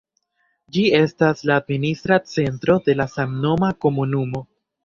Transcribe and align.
Ĝi 0.77 0.85
estas 0.99 1.43
la 1.51 1.59
administra 1.63 2.19
centro 2.31 2.79
de 2.89 2.99
la 3.03 3.09
samnoma 3.19 3.73
komunumo. 3.87 4.47